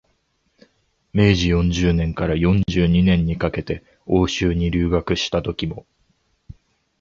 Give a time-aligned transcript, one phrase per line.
[1.13, 5.85] 明治四十年から四十二年にかけて欧州に留学したときも、